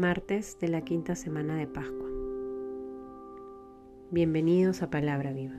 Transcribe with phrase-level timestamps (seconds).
[0.00, 2.08] martes de la quinta semana de Pascua.
[4.10, 5.56] Bienvenidos a Palabra Viva.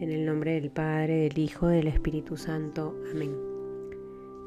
[0.00, 2.94] En el nombre del Padre, del Hijo, del Espíritu Santo.
[3.10, 3.34] Amén.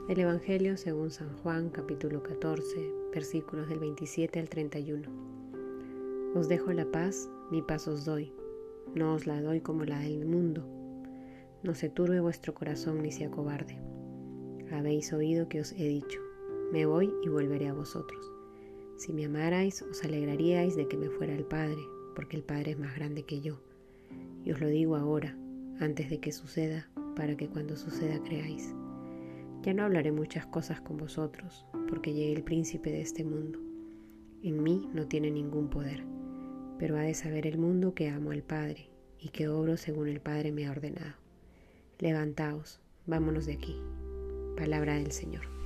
[0.07, 5.09] Del Evangelio según San Juan, capítulo 14, versículos del 27 al 31.
[6.35, 8.31] Os dejo la paz, mi paz os doy.
[8.93, 10.63] No os la doy como la del mundo.
[11.63, 13.79] No se turbe vuestro corazón ni se acobarde.
[14.71, 16.21] Habéis oído que os he dicho,
[16.71, 18.31] me voy y volveré a vosotros.
[19.01, 21.81] Si me amarais, os alegraríais de que me fuera el Padre,
[22.13, 23.59] porque el Padre es más grande que yo.
[24.45, 25.35] Y os lo digo ahora,
[25.79, 28.75] antes de que suceda, para que cuando suceda creáis.
[29.63, 33.57] Ya no hablaré muchas cosas con vosotros, porque llegue el príncipe de este mundo.
[34.43, 36.03] En mí no tiene ningún poder,
[36.77, 40.19] pero ha de saber el mundo que amo al Padre y que obro según el
[40.19, 41.15] Padre me ha ordenado.
[41.97, 43.75] Levantaos, vámonos de aquí.
[44.55, 45.60] Palabra del Señor.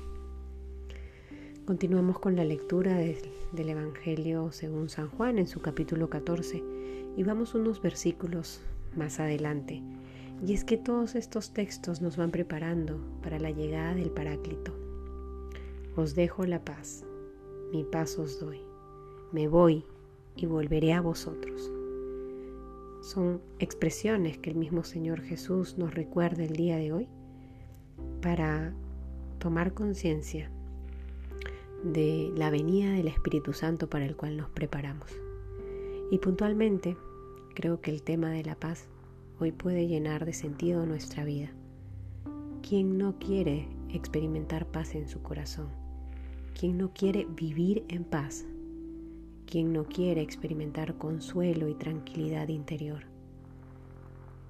[1.65, 6.63] Continuamos con la lectura del Evangelio según San Juan en su capítulo 14
[7.17, 8.61] y vamos unos versículos
[8.95, 9.81] más adelante.
[10.45, 14.75] Y es que todos estos textos nos van preparando para la llegada del Paráclito.
[15.95, 17.03] Os dejo la paz,
[17.71, 18.61] mi paz os doy.
[19.31, 19.85] Me voy
[20.35, 21.71] y volveré a vosotros.
[23.01, 27.07] Son expresiones que el mismo Señor Jesús nos recuerda el día de hoy
[28.21, 28.75] para
[29.39, 30.51] tomar conciencia
[31.85, 35.11] de la venida del Espíritu Santo para el cual nos preparamos.
[36.09, 36.97] Y puntualmente,
[37.53, 38.87] creo que el tema de la paz
[39.39, 41.51] hoy puede llenar de sentido nuestra vida.
[42.67, 45.67] ¿Quién no quiere experimentar paz en su corazón?
[46.59, 48.47] ¿Quién no quiere vivir en paz?
[49.45, 53.03] ¿Quién no quiere experimentar consuelo y tranquilidad interior?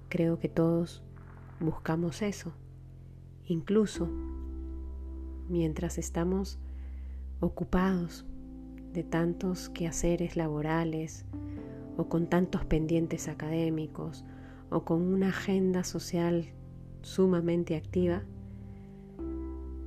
[0.07, 1.03] Creo que todos
[1.59, 2.53] buscamos eso.
[3.45, 4.07] Incluso
[5.49, 6.59] mientras estamos
[7.39, 8.25] ocupados
[8.93, 11.25] de tantos quehaceres laborales
[11.97, 14.23] o con tantos pendientes académicos
[14.69, 16.53] o con una agenda social
[17.01, 18.23] sumamente activa,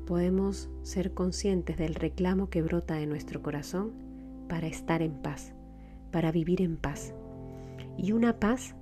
[0.07, 3.93] podemos ser conscientes del reclamo que brota de nuestro corazón
[4.49, 5.53] para estar en paz,
[6.11, 7.15] para vivir en paz.
[7.97, 8.75] Y una paz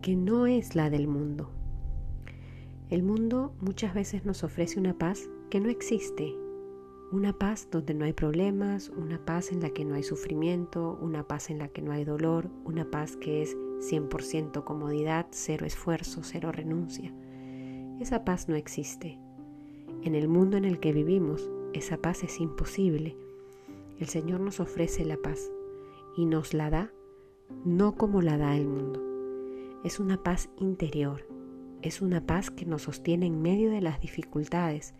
[0.00, 1.50] que no es la del mundo,
[2.88, 6.32] el mundo muchas veces nos ofrece una paz que no existe,
[7.12, 11.26] una paz donde no hay problemas, una paz en la que no hay sufrimiento, una
[11.26, 16.22] paz en la que no hay dolor, una paz que es 100% comodidad, cero esfuerzo,
[16.22, 17.14] cero renuncia.
[18.00, 19.18] Esa paz no existe.
[20.02, 23.16] En el mundo en el que vivimos, esa paz es imposible.
[23.98, 25.50] El Señor nos ofrece la paz
[26.16, 26.92] y nos la da
[27.64, 29.00] no como la da el mundo.
[29.84, 31.26] Es una paz interior,
[31.86, 34.92] es una paz que nos sostiene en medio de las dificultades.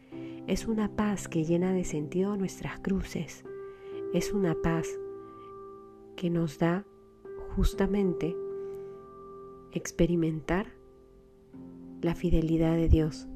[0.46, 3.44] Es una paz que llena de sentido nuestras cruces.
[4.14, 4.86] Es una paz
[6.14, 6.86] que nos da
[7.56, 8.36] justamente
[9.72, 10.68] experimentar
[12.02, 13.26] la fidelidad de Dios,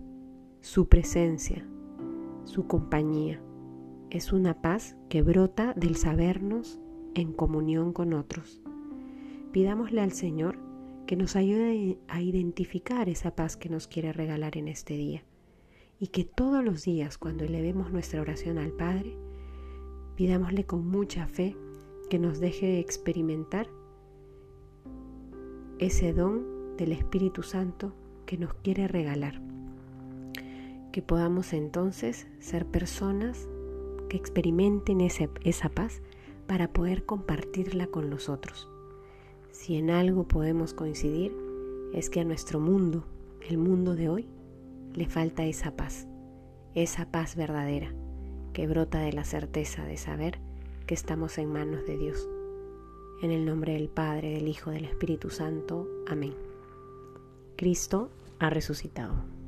[0.60, 1.66] su presencia,
[2.44, 3.42] su compañía.
[4.10, 6.80] Es una paz que brota del sabernos
[7.14, 8.62] en comunión con otros.
[9.50, 10.69] Pidámosle al Señor
[11.10, 15.24] que nos ayude a identificar esa paz que nos quiere regalar en este día.
[15.98, 19.16] Y que todos los días cuando elevemos nuestra oración al Padre,
[20.14, 21.56] pidámosle con mucha fe
[22.10, 23.66] que nos deje experimentar
[25.80, 27.92] ese don del Espíritu Santo
[28.24, 29.42] que nos quiere regalar.
[30.92, 33.48] Que podamos entonces ser personas
[34.08, 36.02] que experimenten esa paz
[36.46, 38.69] para poder compartirla con los otros.
[39.52, 41.32] Si en algo podemos coincidir,
[41.92, 43.04] es que a nuestro mundo,
[43.48, 44.28] el mundo de hoy,
[44.94, 46.06] le falta esa paz,
[46.74, 47.92] esa paz verdadera
[48.52, 50.38] que brota de la certeza de saber
[50.86, 52.28] que estamos en manos de Dios.
[53.22, 55.88] En el nombre del Padre, del Hijo, del Espíritu Santo.
[56.06, 56.34] Amén.
[57.56, 59.39] Cristo ha resucitado.